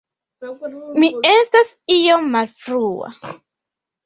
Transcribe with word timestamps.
Mi 1.03 1.09
estas 1.33 1.69
iom 1.97 2.27
malfrua 2.37 3.13